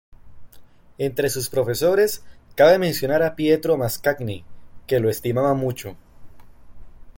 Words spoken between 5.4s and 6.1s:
mucho.